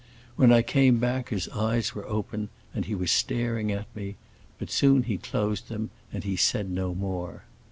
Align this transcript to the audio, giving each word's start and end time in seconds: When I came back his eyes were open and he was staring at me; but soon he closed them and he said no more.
When 0.35 0.51
I 0.51 0.63
came 0.63 0.97
back 0.97 1.29
his 1.29 1.47
eyes 1.49 1.93
were 1.93 2.07
open 2.07 2.49
and 2.73 2.85
he 2.85 2.95
was 2.95 3.11
staring 3.11 3.71
at 3.71 3.85
me; 3.95 4.15
but 4.57 4.71
soon 4.71 5.03
he 5.03 5.19
closed 5.19 5.69
them 5.69 5.91
and 6.11 6.23
he 6.23 6.35
said 6.35 6.71
no 6.71 6.95
more. 6.95 7.43